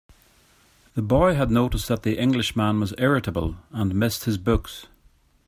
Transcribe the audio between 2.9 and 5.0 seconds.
irritable, and missed his books.